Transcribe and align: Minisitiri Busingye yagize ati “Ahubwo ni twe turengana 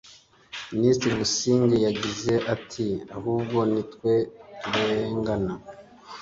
Minisitiri 0.73 1.17
Busingye 1.21 1.77
yagize 1.87 2.33
ati 2.53 2.87
“Ahubwo 3.15 3.57
ni 3.71 3.81
twe 3.91 4.13
turengana 4.61 5.53